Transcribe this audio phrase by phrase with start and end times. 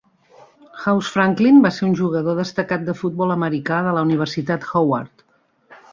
[0.85, 5.25] House Franklin va ser un jugador destacat de futbol americà de la Universitat Howard.